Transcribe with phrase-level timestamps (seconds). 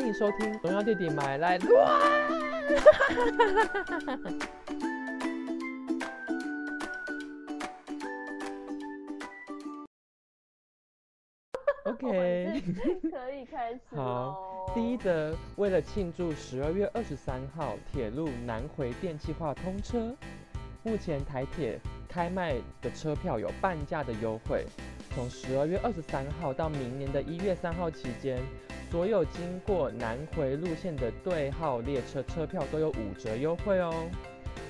[0.00, 2.00] 欢迎收听《荣耀弟弟买来 乱》。
[11.84, 12.62] OK，
[13.10, 20.16] 可以开始好，第一则，为了庆祝十二月二十三号铁路南回电气化通车，
[20.82, 21.78] 目前台铁
[22.08, 24.64] 开卖的车票有半价的优惠。
[25.14, 28.40] 从十二月二十三号到明年的一月三号期间，
[28.90, 33.94] 所有经过南回路线的对号列车车票都有五折优惠哦。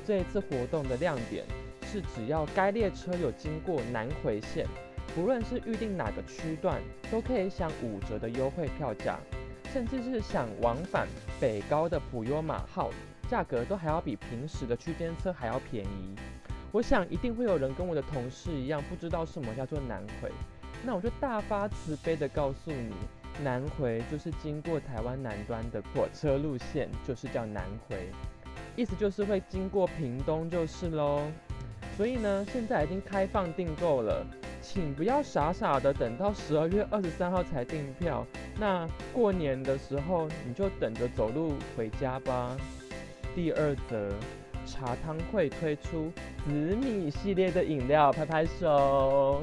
[0.07, 1.45] 这一次活动的亮点
[1.83, 4.67] 是，只要该列车有经过南回线，
[5.15, 9.19] 不论是预定哪个区段，都可以享五折的优惠票价，
[9.73, 11.09] 甚至是想往返
[11.41, 12.91] 北高的普悠玛号，
[13.27, 16.15] 价格都还要比平时的区间车还要便宜。
[16.73, 20.31] 我想一定会有人跟我的同事一样，不知道什么叫做南回。
[20.85, 22.93] 那我就大发慈悲的告诉你，
[23.43, 28.09] 南回就是经过台湾南端的火车路线，就是叫南回，
[28.77, 31.23] 意思就是会经过屏东就是喽。
[31.97, 34.25] 所以呢，现在已经开放订购了，
[34.61, 38.27] 请不要傻傻的等到十二月二十三号才订票。
[38.59, 42.57] 那过年的时候你就等着走路回家吧。
[43.35, 44.11] 第二则。
[44.67, 46.13] 茶汤会推出
[46.45, 49.43] 紫米系列的饮料，拍拍手，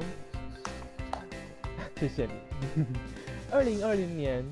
[1.98, 2.84] 谢谢你。
[3.50, 4.44] 二零二零年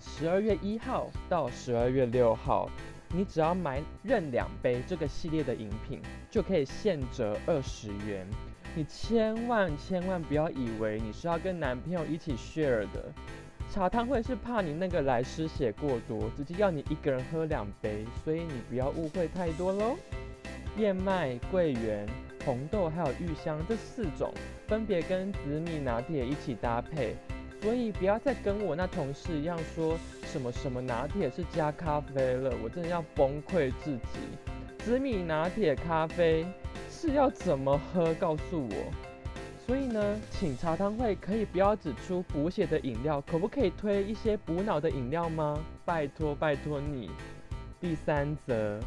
[0.00, 2.68] 十二月一号到十二月六号，
[3.14, 8.26] 你只要买任两杯这个系列的饮品，就可以现折二十元。
[8.74, 13.12] 你千万千万不要以为你是要跟男朋友一起 share 的。
[13.70, 19.96] 茶汤会是怕你那个来失血过多，直接要你一个人喝两杯，所以你不要误会太多喽。
[20.78, 22.08] 燕麦、桂圆、
[22.44, 24.34] 红豆还有芋香这四种，
[24.66, 27.14] 分别跟紫米拿铁一起搭配，
[27.62, 34.84] 所以不要再跟我那同事一样说什么什么拿铁是加咖啡了，我真的要崩溃至极。
[34.84, 36.44] 紫米拿铁咖啡
[36.90, 38.12] 是要怎么喝？
[38.14, 38.92] 告诉我。
[39.64, 45.56] 所以呢，请茶汤会可以不要只出补血的饮料，可不可以推一些补脑的饮料吗？
[45.84, 47.08] 拜托拜托你。
[47.80, 48.80] 第三则，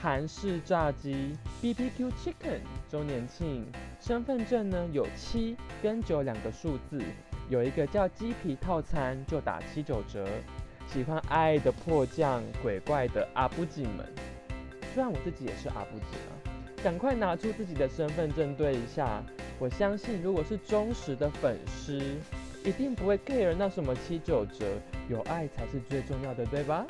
[0.00, 3.66] 韩式炸鸡 BBQ Chicken 周年庆，
[4.00, 6.98] 身份证呢有七跟九两个数字，
[7.50, 10.26] 有一个叫鸡皮套餐就打七九折。
[10.86, 14.10] 喜欢爱的迫降鬼怪的阿布吉们，
[14.94, 16.32] 虽然我自己也是阿布吉啊，
[16.82, 19.22] 赶快拿出自己的身份证对一下。
[19.58, 22.00] 我相信，如果是忠实的粉丝，
[22.64, 24.64] 一定不会 care 那什么七九折，
[25.10, 26.86] 有爱才是最重要的，对吧？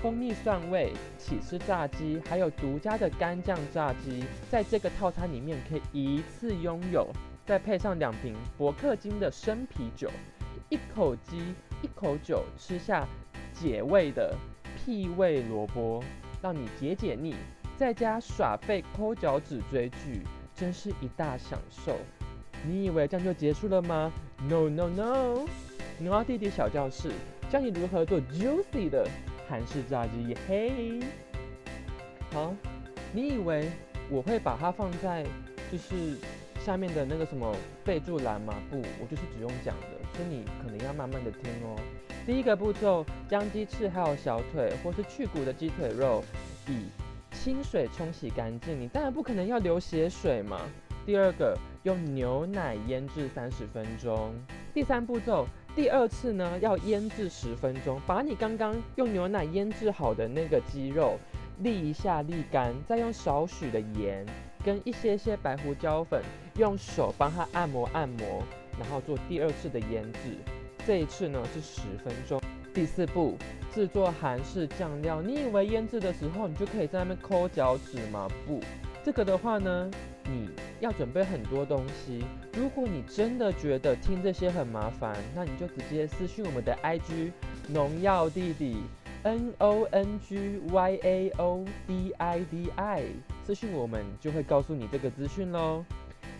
[0.00, 7.08] 蜂蜜蒜味起司炸鸡，还有独家的干酱炸鸡，在这个套餐里面可以一次拥有，
[7.44, 10.08] 再配上两瓶伯克金的生啤酒，
[10.68, 13.06] 一口鸡一口酒，吃下
[13.52, 14.36] 解味的
[14.76, 16.02] 屁味萝卜，
[16.40, 17.34] 让你解解腻，
[17.76, 20.22] 在家耍废抠脚趾追剧。
[20.54, 21.96] 真是一大享受！
[22.66, 24.10] 你以为这样就结束了吗
[24.48, 25.46] ？No No No！
[26.00, 27.12] 牛蛙弟弟小教室
[27.48, 29.08] 教你如何做 juicy 的
[29.48, 30.36] 韩式炸鸡。
[30.46, 31.00] 嘿，
[32.32, 32.54] 好，
[33.12, 33.70] 你以为
[34.10, 35.24] 我会把它放在
[35.72, 36.16] 就是
[36.60, 37.54] 下面的那个什么
[37.84, 38.54] 备注栏吗？
[38.70, 41.76] 不，我就是只用讲的，所以你可能要慢慢的听哦。
[42.26, 46.22] 第一个步骤，将鸡翅还有小腿或是去骨的鸡腿肉
[46.66, 46.88] 以
[47.32, 50.60] 清水冲洗干净，你当然不可能要流血水嘛。
[51.06, 54.34] 第二个，用牛奶腌制三十分钟。
[54.74, 61.16] 第三步骤，第二次呢要腌制十分钟，把你刚刚用牛奶腌制好的那个鸡肉
[61.62, 64.26] 沥一下沥干，再用少许的盐
[64.64, 66.20] 跟一些些白胡椒粉，
[66.56, 68.42] 用手帮它按摩按摩，
[68.76, 70.36] 然后做第二次的腌制。
[70.84, 72.40] 这一次呢是十分钟。
[72.74, 73.36] 第四步。
[73.72, 78.26] 制作韩式酱料，你以为腌制的时候你就可以在那边抠脚趾吗？
[78.44, 78.58] 不，
[79.04, 79.88] 这个的话呢，
[80.28, 80.50] 你
[80.80, 82.24] 要准备很多东西。
[82.52, 87.32] 如果你真的觉得听这些很麻烦，那你就直接私信我们的 IG
[87.68, 88.76] 农药弟弟
[89.22, 93.04] N O N G Y A O D I D I，
[93.44, 95.84] 私信我们就会告诉你这个资讯喽。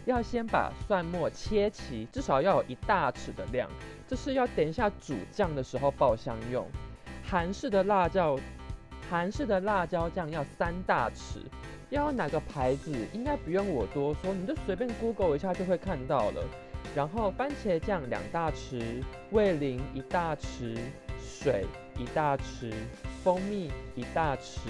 [0.04, 3.68] 要先把蒜末切齐，至少要有一大匙的量，
[4.06, 6.66] 这是要等一下煮酱的时候爆香用。
[7.22, 8.38] 韩式的辣椒，
[9.10, 11.40] 韩式的辣椒酱要三大匙，
[11.90, 16.44] 要哪个牌子应该不用我多说，你就随便 Google 一下就会看到了。
[16.94, 20.76] 然后番茄酱两大匙，味淋一大匙，
[21.20, 21.64] 水
[21.98, 22.72] 一大匙，
[23.22, 24.68] 蜂蜜一大匙，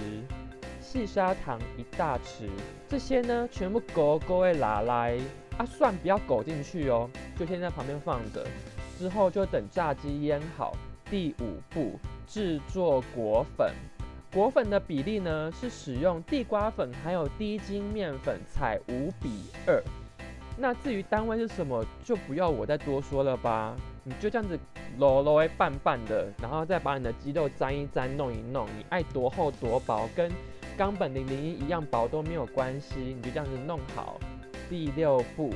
[0.81, 2.49] 细砂糖一大匙，
[2.89, 5.19] 这些呢全部勾勾会拿来
[5.57, 8.47] 啊，蒜不要勾进去哦，就先在旁边放着，
[8.99, 10.77] 之后就等炸鸡腌好。
[11.11, 13.73] 第五步，制作果粉。
[14.39, 19.83] 果粉的比例呢是使用地瓜粉还有低筋面粉，采五比二。
[20.57, 23.75] 那至于单位是什么，就不要我再多说了吧。
[24.05, 24.57] 你就这样子
[24.97, 28.65] 揉揉拌拌的，然后再把你的鸡肉沾一沾，弄一弄。
[28.79, 30.31] 你爱多厚多薄，跟
[30.77, 32.95] 冈本零零一一样薄都没有关系。
[33.01, 34.21] 你就这样子弄好。
[34.71, 35.53] 第六步，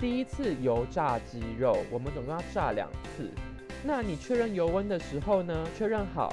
[0.00, 3.28] 第一次油炸鸡肉，我们总共要炸两次。
[3.84, 5.66] 那你确认油温的时候呢？
[5.76, 6.32] 确认好，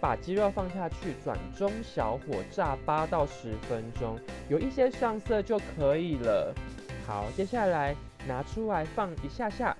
[0.00, 4.18] 把鸡肉放下去，转中小火炸八到十分钟，
[4.48, 6.54] 有一些上色就可以了。
[7.06, 7.94] 好，接下来
[8.26, 9.76] 拿出来放一下下，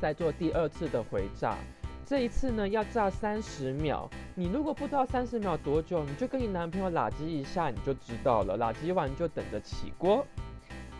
[0.00, 1.56] 再做第二次的回炸。
[2.04, 4.08] 这一次呢要炸三十秒。
[4.34, 8.56] 你如果不知道三十秒多久，你就跟你男朋友拉鸡一下，你就知道了。
[8.56, 10.26] 拉鸡完就等着起锅。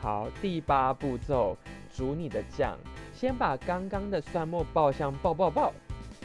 [0.00, 1.56] 好，第八步骤，
[1.92, 2.78] 煮你的酱。
[3.14, 5.72] 先把刚刚的蒜末爆香爆爆爆，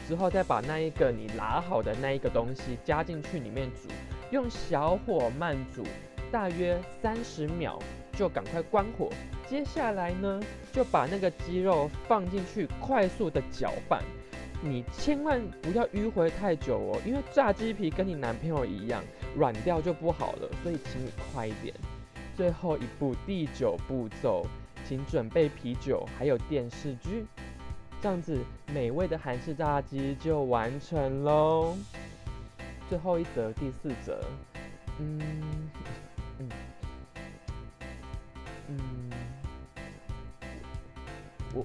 [0.06, 3.88] 之后再把那一个你拉好的那一个东西加进去里面煮，
[4.30, 5.82] 用小火慢煮，
[6.30, 7.78] 大约三十秒。
[8.16, 9.10] 就赶快关火。
[9.48, 10.40] 接下来呢，
[10.72, 14.00] 就把那个鸡肉放进去，快速的搅拌。
[14.62, 19.02] 你千万不要迂回太久哦，因为炸鸡皮跟你男朋友一样，
[19.36, 20.48] 软掉就不好了。
[20.62, 21.74] 所以请你快一点。
[22.36, 24.46] 最后一步，第九步骤，
[24.86, 27.26] 请准备啤酒还有电视剧，
[28.04, 31.74] 这样子美味的韩式炸鸡就完成喽。
[32.86, 34.20] 最后一则，第四则，
[35.00, 35.22] 嗯
[36.38, 36.48] 嗯。
[38.68, 39.10] 嗯，
[41.54, 41.64] 我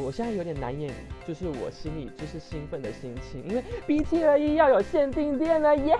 [0.00, 0.94] 我现在有点难掩，
[1.26, 5.98] 就是我心里就是兴奋的心情，因为 B T 二一要有限定店了耶！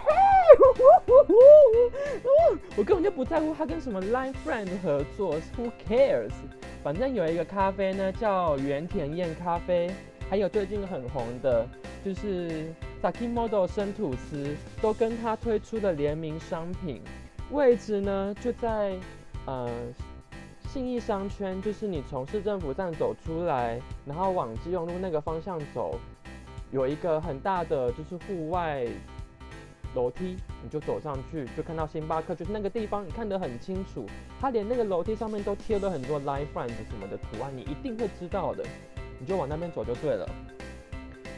[2.77, 6.31] 我根本就不在乎它跟什么 Line Friend 合作，Who cares？
[6.83, 9.91] 反正有一个咖啡呢叫原田燕咖啡，
[10.29, 11.67] 还有最近很红的，
[12.05, 12.73] 就是
[13.03, 17.03] Saki Model 生吐司，都跟他推出的联名商品，
[17.51, 18.97] 位置呢就在
[19.47, 19.69] 呃。
[20.73, 25.99] 信义商圈就是你从市政府站走出来，然后往基隆路那个方向走，
[26.71, 28.87] 有一个很大的就是户外
[29.95, 34.07] 楼梯，你就走上去就看到星巴克，就是那个地方，你看得很清楚。
[34.41, 38.65] 它连那个楼梯上面都贴了很多 Life Friends 什么的图案，你一定会知道的。
[39.19, 40.29] 你就往那边走就对了。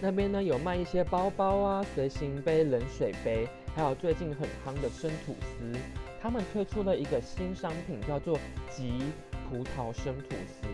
[0.00, 5.78] 那边呢有卖一些包包啊、随行杯、冷水杯，还有最近很夯的生吐司。
[6.20, 8.38] 他们推出了一个新商品，叫做
[8.70, 9.00] 吉
[9.48, 10.66] 葡萄生吐司，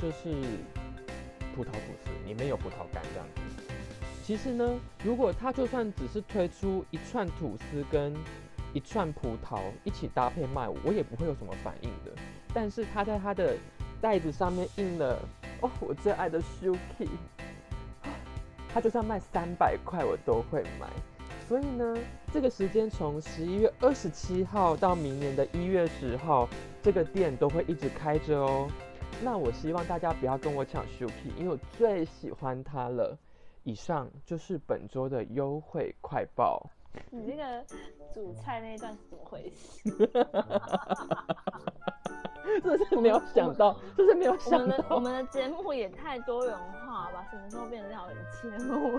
[0.00, 0.34] 就是
[1.54, 3.43] 葡萄吐司，里面有葡萄干这样子。
[4.26, 8.10] 其实呢，如果它就算只是推出一串吐司跟
[8.72, 12.10] 一串葡萄一起搭配卖，我也不会有什么反应的。
[12.54, 13.54] 但是它在它的
[14.00, 15.18] 袋子上面印了
[15.60, 17.06] 哦，我最爱的 Suki，
[18.72, 20.88] 它就算卖三百块，我都会买。
[21.46, 21.94] 所以呢，
[22.32, 26.48] 这个时间从十一月二十七号到明年的一月十号，
[26.82, 28.70] 这个店都会一直开着哦。
[29.22, 33.18] 那我希望大家不要跟我抢 Suki，因为我最喜欢它了。
[33.64, 36.70] 以上就是本周的优惠快报。
[37.10, 37.64] 你那个
[38.12, 39.90] 煮菜那一段是怎么回事？
[43.00, 44.76] 没有想到，就是没有想到。
[44.90, 47.26] 我们的节目也太多元化吧？
[47.30, 48.98] 什么时候变成料理节目？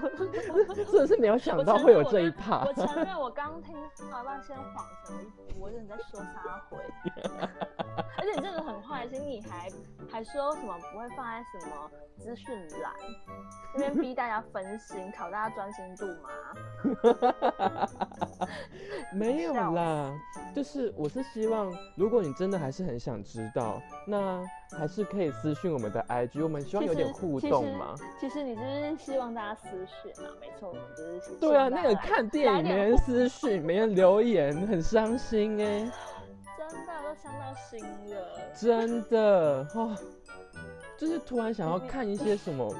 [0.74, 2.66] 真的是没有想到会有这一趴。
[2.66, 3.76] 我承认，我刚听
[4.12, 5.28] 老爸先晃神了一
[5.60, 6.78] 我真的在说撒回。
[8.18, 9.70] 而且你真的很坏心，你还
[10.12, 12.92] 还说什么不会放在什么资讯栏，
[13.74, 16.30] 那边逼大家分心，考大家专心度吗？
[19.14, 20.12] 没有啦，
[20.54, 24.44] 就是我是希望，如果你真的还是很想知道，那
[24.78, 27.96] 还是可以私讯我们的 IG，我们希望有点互动嘛。
[28.20, 35.92] 其实你就是希望大家私讯啊，没错，我们就是对啊，那个看电影没人私讯，没人留言，很伤心哎。
[36.58, 39.96] 真的都伤到心了，真的哦，
[40.98, 42.76] 就是突然想要看一些什么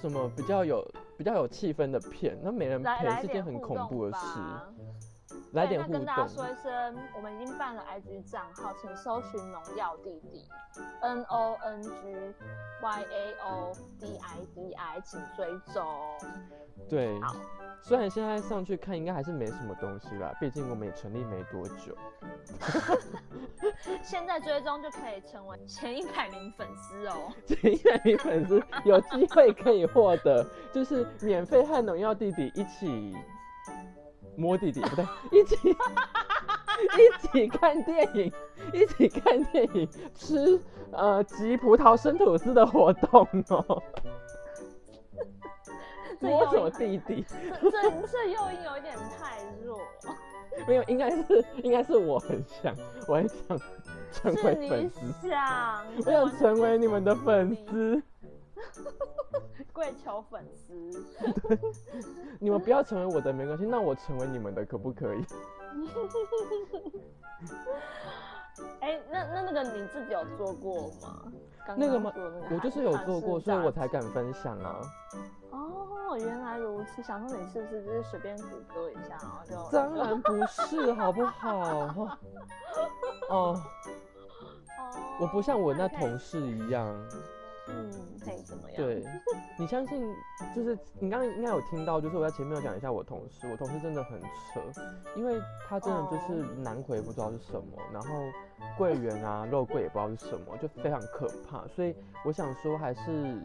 [0.00, 0.86] 什么比较有
[1.16, 4.26] 比较有气氛的片，那没人陪是件很恐怖的事。
[5.54, 5.98] 来点互动。
[5.98, 10.44] 跟大家说一声，我们已经办了 IG 账号，请搜寻农药弟弟
[11.00, 12.34] ，N O N G
[12.82, 15.84] Y A O D I D I，请追踪。
[16.88, 17.18] 对，
[17.80, 21.96] 虽然现在上去看应该还是没什么东西啦，毕竟我们也成立没多久。
[24.02, 27.32] 现在追踪就可以成为前一百名粉丝哦。
[27.46, 33.16] 前一百名粉丝有机会可以获得，就是免费和农药弟弟一起。
[34.36, 38.32] 摸弟弟不对， 一起一起看电影，
[38.72, 40.60] 一起看电影，吃
[40.92, 43.82] 呃吉葡萄生吐司的活动哦。
[46.20, 47.24] 摸什么诱因很弟弟？
[47.60, 49.78] 这这这诱因有一点太弱，
[50.66, 52.74] 没有，应该是应该是我很想，
[53.06, 53.58] 我很想
[54.10, 58.02] 成是为粉你丝，想，我想成为你们的粉丝。
[59.72, 61.04] 跪求粉丝。
[62.38, 65.24] 你们不要成为我的没关系，那我成为你们的可不可以？
[68.80, 71.24] 哎、那那那个你自己有做过吗？
[71.66, 72.12] 刚那个吗
[72.50, 74.80] 我就是有做过，所以我才敢分享啊。
[75.50, 77.02] 哦，原来如此。
[77.02, 79.18] 想说你是不是就是随便谷歌一下，
[79.48, 81.58] 然后就当然不是，好不好？
[83.28, 83.62] 哦，哦，
[85.20, 86.86] 我不像我那同事一样。
[87.68, 87.90] 嗯，
[88.24, 88.76] 可以怎么样？
[88.76, 89.02] 对，
[89.58, 90.02] 你相信，
[90.54, 94.60] 就是你刚刚应该有听到，就是我在前面有讲一下我同事，我同事真的很扯，
[95.16, 98.08] 因为他真的就是哦南葵不知道是什么，然后
[98.76, 101.94] 桂圆啊肉桂也不知道是什么，就非常可怕，所以
[102.24, 103.42] 我想说还是。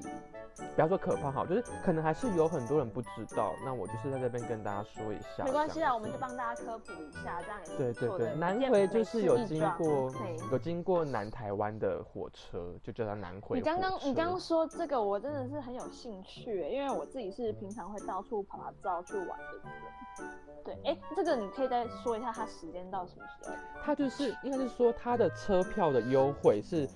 [0.75, 5.43] 不要说可怕哈，就是可能还是有很多人不知道，那我就是在这边跟大家说一下。
[5.43, 10.11] 没关系啊，我们就帮大家科普一下，这样也是对对对，南回就是有经过
[10.51, 20.29] 有经过南台湾的火车，就叫它南回你刚刚你刚刚说这个，我真的是很有兴趣耶，因为我自己是平常会到处跑跑照去玩的人。
[20.65, 23.55] 对，哎、这个你可以再说一下它时间到什么时候？
[23.81, 26.87] 它就是应该是说它的车票的优惠是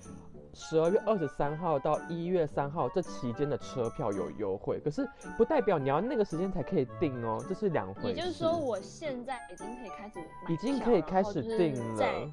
[0.54, 8.08] 十二月二十三号到一月三号这期间的车票有优惠，可是不代表你要那个时间才可以订哦，这是两回事。
[8.08, 10.18] 也就是说，我现在已经可以开始
[10.48, 12.30] 已经可以开始订了。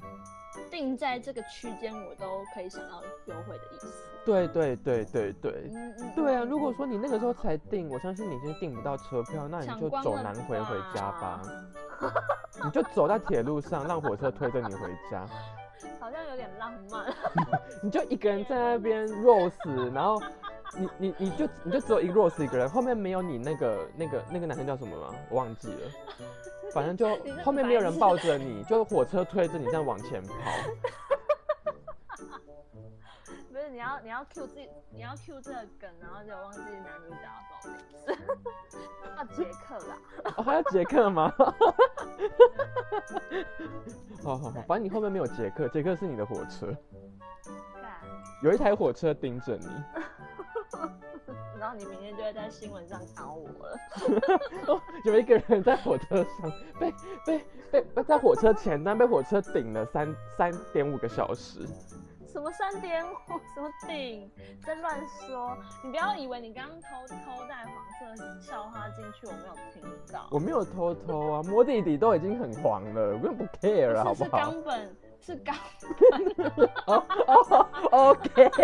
[0.70, 3.88] 定在这个区间，我都可以想要优惠的意思。
[4.24, 5.70] 对对对对对。
[5.72, 12.10] 嗯嗯，对啊，嗯如果说你那个时候才订，我相信你已经订不到车票，那你就走南回回家吧吧。
[12.62, 15.26] 你就走在铁路上，让火车推着你回家。
[16.00, 17.06] 好像有点浪漫。
[17.82, 20.20] 你就一个人在那边 rose，然后
[20.76, 25.14] 你你你就你就只有一个 rose 一个人，后面没有你那个那个那个男生叫什么吗？
[25.28, 25.90] 我忘记了，
[26.72, 27.08] 反正就
[27.44, 30.34] 后面没有人抱着你，就是火车推着你这样往前跑。
[33.72, 37.16] 你要你要 Q 自己，你要 Q 这个梗，然后就忘记男主角
[37.48, 38.06] 叫什么名字，
[39.16, 39.96] 叫杰克啦。
[40.36, 41.32] 哦，还有杰克吗？
[44.22, 46.66] 好好好，反正你后面没有杰克，杰克是你的火车，
[47.80, 47.94] 干
[48.42, 49.66] 有一台火车盯着你。
[51.58, 53.78] 然后你明天就会在新闻上看到我了。
[54.66, 56.92] 哦，有一个人在火车上被
[57.24, 61.66] 被被被在火车前端被火车顶了三三点五个小时。
[62.32, 63.08] 什么三点五，
[63.54, 64.30] 什么顶，
[64.64, 65.54] 在乱说！
[65.84, 67.74] 你不要以为你刚刚偷偷带黄
[68.16, 70.26] 色校花进去，我没有听到。
[70.30, 75.54] 我没有偷偷啊，摸弟弟都已经很黄了，我根本不 care 了，好是是不好冈本，是冈
[76.86, 78.50] 哦哦，OK。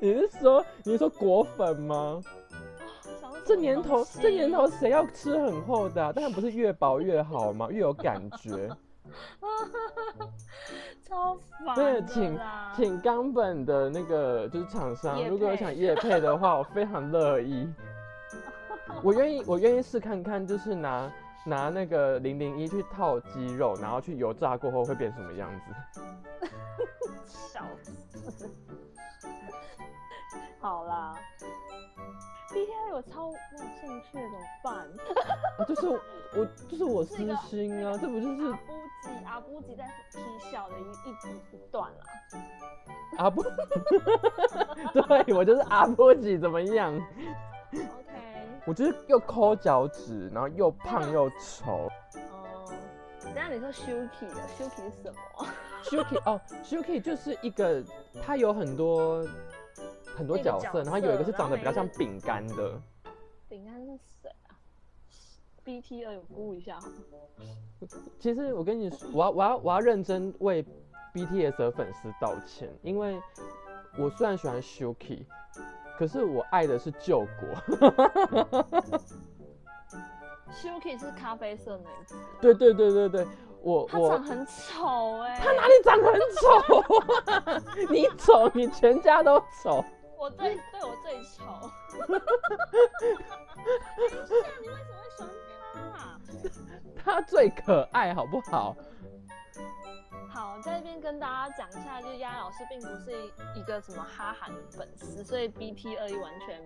[0.00, 2.20] 你是说你是说果粉吗？
[3.44, 6.12] 这年头这年西头谁要吃很厚的、啊？
[6.12, 8.68] 当然不是越薄越好嘛，越有感觉。
[11.06, 12.38] 超烦对，的请
[12.74, 17.68] 请冈本的那个就是厂商，如果有想夜配的话，我非常乐意。
[19.02, 21.12] 我愿意，我愿意试看看，就是拿
[21.44, 26.06] 拿那个零零一去套鸡肉，然后去油炸过后会变什么样子。
[27.26, 28.50] 笑死。
[30.62, 31.12] 好啦
[32.50, 34.76] ，BTI 我超没有兴趣，怎么办？
[35.58, 35.98] 啊，就是我，
[36.68, 37.16] 就是我私
[37.48, 38.62] 心啊，这不就是阿布
[39.02, 40.20] 吉阿布吉在踢
[40.52, 42.04] 笑的一一一段啦。
[43.18, 43.42] 阿布？
[44.94, 46.94] 对我就是阿布吉，怎么样
[47.72, 47.82] ？OK，
[48.64, 51.90] 我就是又抠脚趾，然后又胖又丑。
[52.30, 52.70] 哦、
[53.20, 55.46] 等一下你说 Shuki 的 Shuki 是什么
[55.82, 57.82] ？Shuki 哦，Shuki 就是一个，
[58.24, 59.26] 它有很多
[60.16, 62.80] 很多那个角角色，然后有一个是色长得比较像饼干的。
[63.48, 64.56] 饼干是谁啊
[65.64, 66.78] ？BT 二，我估一下。
[68.18, 70.64] 其实我跟你说，我要我要我要认真为
[71.12, 73.20] BTS 的粉丝道歉，因为
[73.98, 75.24] 我虽然喜欢 Shuki，
[75.98, 77.48] 可是我爱的是救国。
[80.54, 83.26] Shuki 是咖啡色那一只，对对对对对，
[83.62, 86.46] 我我他长很丑哎、他哪里长很丑
[87.32, 87.62] 啊？
[87.90, 89.84] 你丑，你全家都丑。
[90.22, 91.42] 我最对我最丑。
[92.08, 92.16] 等
[94.06, 95.26] 一下，你为什么会喜欢
[95.74, 96.20] 他、啊？
[97.04, 98.76] 他最可爱，好不好？
[100.30, 103.12] 好，在这边跟大家讲一下，就是鸭老师并不是
[103.54, 106.60] 一个什么哈韩的粉丝，所以 BT 二一完全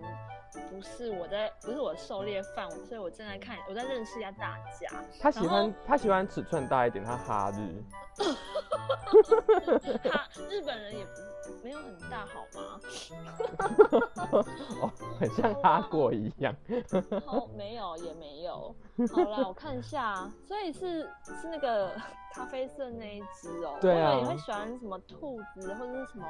[0.69, 4.87] 不是我在不是我的狩猎范围，所以我正在看，我在认识一下大家。
[5.19, 7.83] 他喜然欢他喜欢尺寸大一点，他哈日。
[10.09, 11.11] 哈，日本人也不
[11.63, 12.81] 没有很大好吗？
[14.81, 16.53] 哦很像哈果一样。
[17.25, 18.75] 哦，没有也没有。
[19.13, 21.91] 好啦，我看一下，所以是是那个
[22.37, 23.77] 咖啡色那一只哦。
[23.81, 26.25] 对啊我你会喜欢什么兔子或者是什么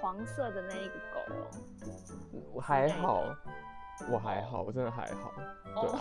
[0.00, 1.46] 黄色的那一个狗哦。
[2.52, 3.24] 我还好，
[4.10, 5.32] 我还好，我真的还好。
[5.74, 5.98] 哦，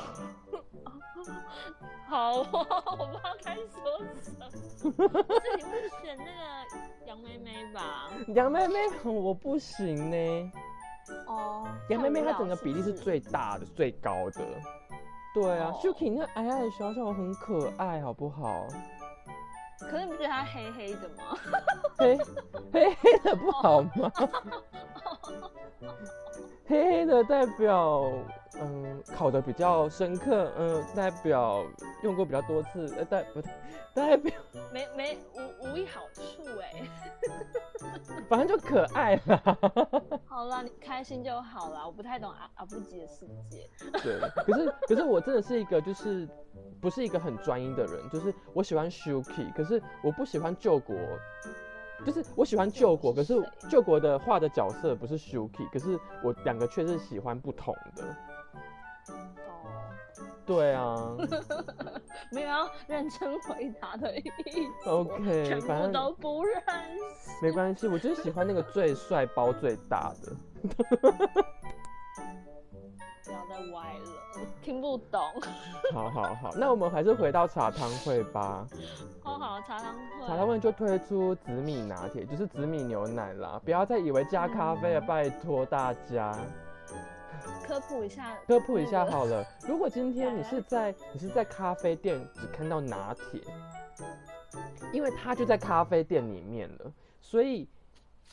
[2.08, 2.48] 好哦，
[3.00, 4.48] 我不知道该说什么。
[4.92, 8.10] 不是你会选那个杨妹妹吧？
[8.30, 10.52] 杨妹妹我不行呢，
[11.28, 14.42] 哦，杨妹妹她整个比例是最大的、最高的。
[15.34, 18.66] 对啊哦，Shuki 那矮矮小小很可爱，好不好？
[19.80, 21.38] 可是你不觉得它黑黑的吗？
[21.98, 22.18] 黑
[22.72, 24.12] 黑黑的不好吗？
[26.68, 28.12] 黑黑的代表，
[28.60, 31.64] 嗯，烤的比较深刻，嗯，代表
[32.04, 33.42] 用过比较多次，呃，代不，
[33.94, 34.34] 代表
[34.74, 35.40] 没没无
[35.74, 36.22] 无一好处
[36.62, 36.84] 哎。
[38.28, 39.42] 反正就可爱啦。
[40.26, 41.86] 好啦，你开心就好啦。
[41.86, 43.70] 我不太懂阿阿布吉的世界。
[44.04, 46.28] 对，可是可是我真的是一个就是
[46.82, 49.67] 不是一个很专一的人，就是我喜欢 Shuki，可是
[50.04, 50.96] 我不喜欢救国。
[52.06, 53.34] 就是我喜欢救国，可是
[53.68, 58.04] 救国的画的角色不是 Shuki，可是我两个却是喜欢不同的。
[59.48, 59.90] 哦，
[60.46, 61.18] 对啊
[62.32, 64.22] 没有要认真回答的意
[64.84, 64.90] 思。
[64.90, 67.32] ，OK，全反正部都不认识。
[67.42, 70.36] 没关系，我就是喜欢那个最帅、包最大的。
[73.24, 75.22] 不要再歪了，我听不懂。
[75.94, 78.66] 好好好，那我们还是回到茶汤会吧。
[79.24, 80.28] 哦好，茶汤会。
[80.28, 86.34] 茶汤会就推出紫米拿铁，就是紫米牛奶啦，不要再以为加咖啡了，拜托大家。
[87.66, 93.42] 科普一下，科普一下那个好了， 如果今天你是在你是在咖啡店只看到拿铁，
[94.94, 97.68] 因为它就在咖啡店里面了，所以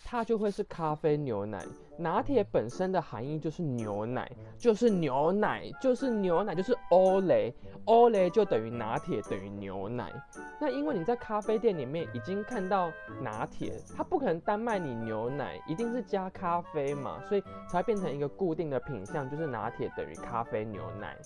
[0.02, 1.64] 它就会是咖啡牛奶。
[1.96, 7.54] 拿铁本身的含义就是牛奶，就是牛奶，就是牛奶，就是欧蕾，
[7.84, 10.12] 欧蕾就等于拿铁等于牛奶。
[10.60, 21.16] 那因为你在咖啡店里面已经看到拿铁，它不可能单卖你牛奶，一定是加咖啡嘛，所以才变成一个固定的品相，就是拿铁等于咖啡牛奶。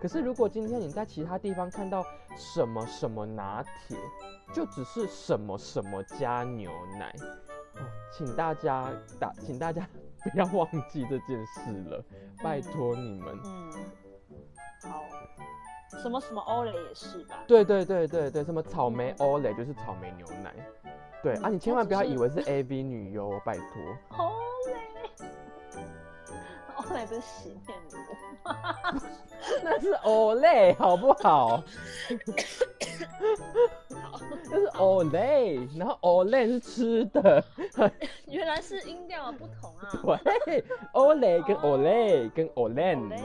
[0.00, 2.02] 可是如果今天你在其他地方看到
[2.34, 3.98] 什么什么拿铁，
[4.54, 7.14] 就只是什么什么加牛奶
[7.76, 9.88] 哦，请大家打，请大家
[10.22, 12.04] 不要忘记这件事了，
[12.42, 13.38] 拜托你们。
[13.44, 13.72] 嗯，
[14.90, 15.04] 好，
[16.00, 17.36] 什么什么欧蕾也是吧？
[17.46, 20.54] 对对对对对，什么草莓欧蕾就是草莓牛奶。
[21.22, 23.64] 对啊，你千万不要以为是 AV 女优哦，拜托。
[24.18, 24.30] 欧
[24.66, 24.76] 蕾，
[26.76, 27.98] 欧蕾不是洗面乳。
[29.62, 31.62] 那是 Olay 好不好？
[34.54, 37.44] 好，那是 Olay，然后 Olay 是吃的，
[38.28, 40.20] 原来是音调的不同啊。
[40.46, 40.62] 对
[40.92, 43.16] ，Olay 跟哦 Olay 跟 Olen 蕾，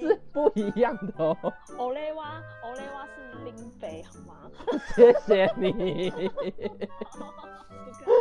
[0.00, 1.36] 是不一样的哦。
[1.78, 4.50] 欧雷哇，欧雷哇是林北好吗？
[4.94, 8.20] 谢谢你，不客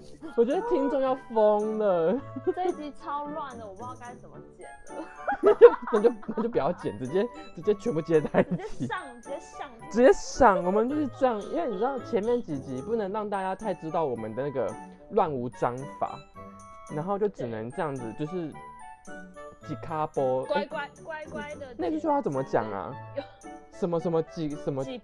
[0.00, 0.18] 气。
[0.36, 2.20] 我觉得听众要疯了，
[2.54, 5.04] 这一集超乱的，我不知道该怎么剪了。
[5.42, 8.86] 那就那就不要剪，直接直接全部接在一起。
[8.86, 9.70] 直接上，直接上。
[9.90, 14.70] 直接上，我们就是这样，因为你知道前面几集不能让大家太知道我们的那个
[15.10, 16.18] 乱无章法，
[16.94, 18.52] 然后就只能这样子，就是
[19.66, 20.44] 几卡波。
[20.44, 21.74] 乖乖乖乖的。
[21.76, 22.94] 那句话怎么讲啊？
[23.72, 24.98] 什么什么几什么几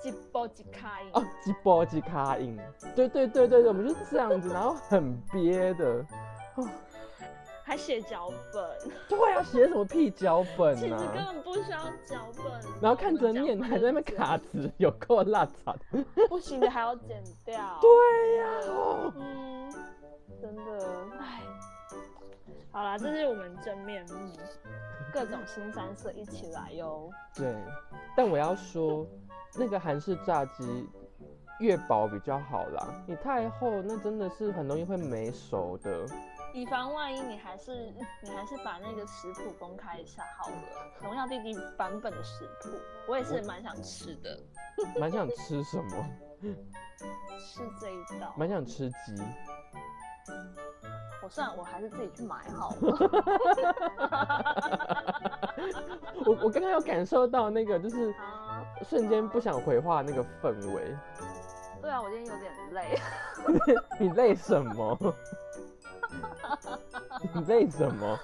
[0.00, 1.10] 几波几卡音。
[1.12, 2.58] 哦，几波几卡音？
[2.94, 6.04] 对对对对对，我们就是这样子，然后很憋的。
[6.56, 6.68] 哦
[7.66, 11.32] 还写脚本，对啊，写什么屁脚本其实根啊？
[11.32, 12.60] 本不需要脚本。
[12.78, 15.74] 然后看着念还在那边卡词，有够烂惨。
[16.28, 17.78] 不行的还要剪掉。
[17.80, 19.72] 对呀、哦嗯，
[20.42, 20.88] 真的，
[21.18, 21.40] 唉。
[22.70, 24.36] 好啦，这是我们真面目，
[25.12, 27.10] 各种新三色一起来哟。
[27.34, 27.54] 对，
[28.16, 29.06] 但我要说，
[29.56, 30.88] 那个韩式炸鸡
[31.60, 36.04] 越薄比较好啦，你太厚，那真的是很容易会没熟的。
[36.52, 40.56] 以防万一，你还是你还是把那个食谱公开一下好了，
[41.02, 42.70] 荣耀弟弟版本的食谱，
[43.08, 44.38] 我也是蛮想吃的，
[44.98, 46.10] 蛮想吃什么？
[47.38, 48.32] 吃这一道。
[48.36, 49.16] 蛮想吃鸡。
[51.24, 52.76] 我算了，我还是自己去买好了。
[56.26, 60.94] 我我刚刚有感受到那个，就是啊，瞬间不想回话那个氛围。
[61.80, 62.98] 对啊，我今天有点累。
[63.98, 64.98] 你累什么？
[67.22, 68.18] 你累什么？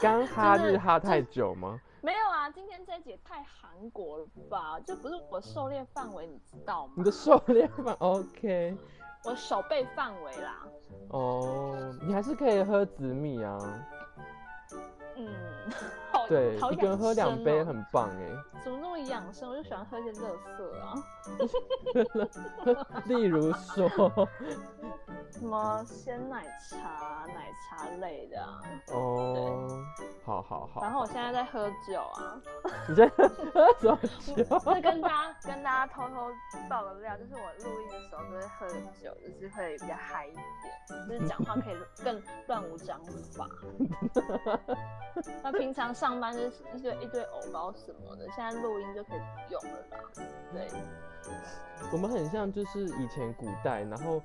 [0.00, 1.80] 刚哈日哈太久吗？
[2.02, 4.78] 没有啊，今天这一集也太韩国了吧？
[4.86, 7.04] 这不是我狩猎范围，你知道吗你？
[7.04, 8.76] 的狩猎范 OK
[9.24, 10.66] 我手背范围啦。
[11.08, 13.58] 哦你还是可以喝紫米啊。
[15.16, 15.28] 嗯。
[16.24, 18.60] 好对，好一个人喝两杯很棒哎。
[18.62, 19.50] 怎么那么养生？
[19.50, 20.94] 我就喜欢喝一些乐色啊，
[23.04, 23.88] 例如说，
[25.30, 28.62] 什么鲜奶茶、奶茶类的啊。
[28.92, 29.68] 哦，
[30.24, 32.40] 好好好，然后我现在在喝酒啊，
[32.88, 33.96] 你在喝什么酒？
[34.64, 36.30] 就是跟大家跟大家偷偷
[36.70, 38.66] 爆个料，就是我录音的时候都会喝
[39.02, 42.98] 酒，就是会比较嗨一点，就是讲话可以更乱无章
[43.36, 43.46] 法。
[45.42, 49.98] 那平常上班就是一堆一堆偶包什么的，现在录音就可以不用了吧？
[50.52, 50.68] 对，
[51.92, 54.20] 我们很像就是以前古代，然后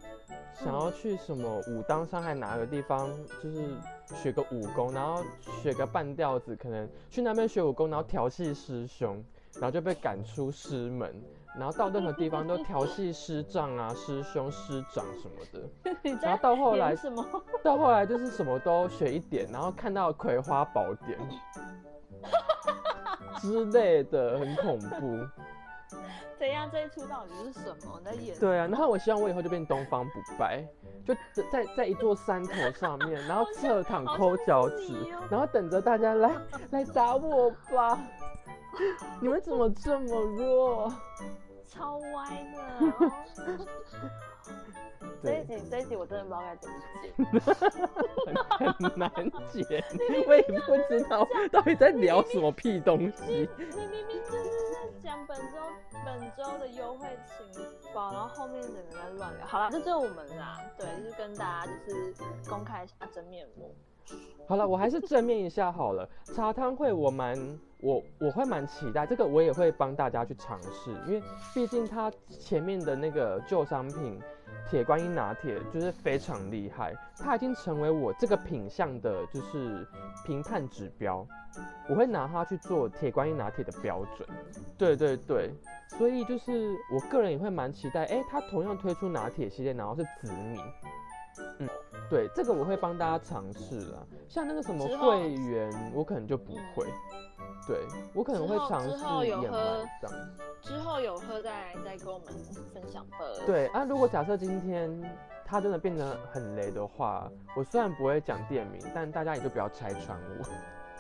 [0.54, 3.10] 想要去什么武当山还哪个地方，
[3.42, 3.70] 就是
[4.16, 5.24] 学个武功，然后
[5.62, 9.24] 学个半吊子，可能去那边学武功，然后调戏师兄，
[9.56, 11.14] 然后就被赶出师门，
[11.58, 15.94] 然后到任何地方都调戏师丈啊、师兄、师长什么的。
[16.04, 17.26] 然在后到后来什么？
[17.64, 21.18] 到后来就是什么都学一点，然后看到《葵花宝典
[23.42, 25.28] 》之类的，很恐怖。
[26.38, 26.70] 怎样？
[26.72, 28.00] 这一出到底是什么？
[28.00, 28.38] 你在演？
[28.40, 30.64] 对啊，然后我希望我以后就变东方不败，
[31.04, 31.14] 就
[31.52, 34.94] 在在一座山头上面，然后侧躺抠脚趾
[35.30, 36.32] 然后等着大家来
[36.72, 37.98] 来打我吧。
[39.22, 40.94] 你们怎么这么弱？
[41.68, 42.58] 超歪的。
[45.22, 47.12] 这一，集这一集我真的不知道该怎么接。
[48.80, 49.12] 很难
[49.52, 49.84] 解，
[50.28, 50.54] 我也不
[50.88, 53.50] 知道到底在聊什么屁东西。
[53.58, 55.58] 你明明就是在讲本周
[56.06, 57.46] 本周的优惠情
[57.94, 59.46] 报，然后后面整个在乱聊。
[59.46, 62.14] 好了，这就是我们啦，对，就是跟大家就是
[62.50, 63.76] 公开一下真面目。
[64.48, 66.10] 好了，我还是正面一下好了。
[66.36, 67.38] 茶汤会我蛮
[67.82, 71.22] 我我会蛮期待，这个我也会帮大家去尝试，因为
[71.54, 74.20] 毕竟它前面的那个旧商品
[74.68, 79.88] 铁观音拿铁就是非常厉害，它已经成为我这个品相的就是
[80.26, 81.24] 评判指标，
[81.88, 84.28] 我会拿它去做铁观音拿铁的标准。
[84.80, 85.52] 对对对，
[85.90, 90.60] 所以就是我个人也会蛮期待，哎、它同样推出拿铁系列，然后是紫米。
[91.60, 91.70] 嗯，
[92.10, 94.00] 对，这个我会帮大家尝试啦。
[94.28, 96.86] 像那个什么会员，我可能就不会。
[97.68, 97.78] 对
[98.16, 100.30] 我可能会尝试之后有喝这样。
[100.62, 102.28] 之后有喝再再跟我们
[102.74, 103.18] 分享吧。
[103.46, 104.90] 对啊，如果假设今天
[105.46, 110.46] 他真的变得很雷的话，我虽然不会讲店名，但大家也就不要拆穿我，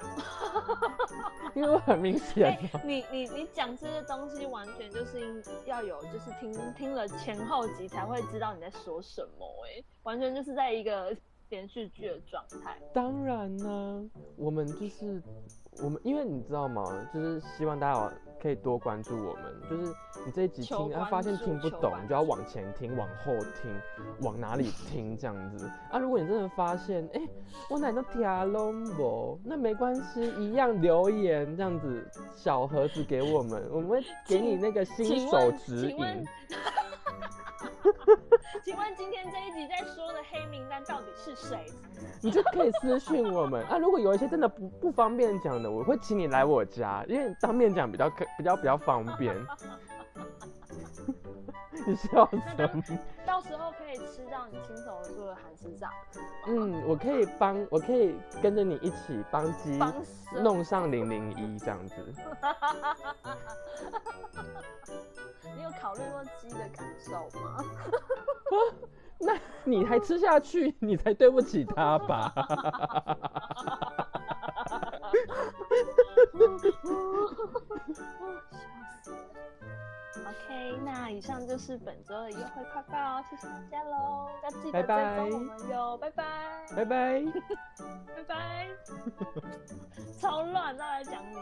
[1.55, 11.15] 因为我很明显哎、你你你讲这些东西，完全就是应要有，就是听听了前后集才会知道你在说什么、哎，完全就是在一个
[11.49, 12.77] 连续剧的状态。
[12.93, 15.21] 当然呢，我们就是
[15.81, 16.83] 我们，因为你知道吗？
[17.13, 19.43] 就是希望大家可以多关注我们。
[19.69, 19.93] 就是
[20.25, 23.71] 你这一集听，啊，求关发现听不懂，你就要往前听、往后听、
[24.21, 25.99] 往哪里听这样子 啊。
[25.99, 27.21] 如果你真的发现，哎、
[27.69, 28.21] 我哪都听
[28.51, 36.25] 拢无，那没关系，一样留言这样子，小盒子给我们，我们会给你那个新手指引。
[38.63, 41.65] 请问今天这一集在说的黑名单到底是谁？
[42.21, 43.77] 你就可以私讯我们啊。
[43.77, 49.35] 如果有一些真的不不方便讲的，我会请你来我家，因为当面讲比较可比较比较方便。
[51.85, 52.37] 你 笑什
[52.75, 52.83] 么？
[53.25, 55.91] 到时候可以吃到你亲手做的韩式炸，
[56.47, 59.93] 嗯，我可以帮，我可以跟着你一起帮鸡帮
[60.41, 61.95] 弄上零零一这样子。
[65.55, 67.63] 你有考虑过鸡的感受吗？
[69.21, 72.33] 那你还吃下去，你才对不起他吧？
[80.25, 86.25] ok 那以上就是本周的优惠快报谢谢大家喽要记得再找我们哟拜拜。
[86.75, 87.23] 拜拜。
[88.15, 88.67] 拜拜。
[90.19, 91.37] 超乱再来讲你。